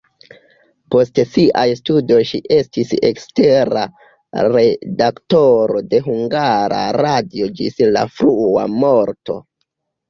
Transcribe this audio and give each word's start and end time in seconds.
Post 0.93 1.19
siaj 1.33 1.65
studoj 1.79 2.17
ŝi 2.29 2.39
estis 2.57 2.95
ekstera 3.11 3.85
redaktoro 4.57 5.87
de 5.95 6.01
Hungara 6.11 6.83
Radio 7.03 7.53
ĝis 7.63 7.83
la 7.97 8.09
frua 8.19 8.71
morto. 8.85 9.41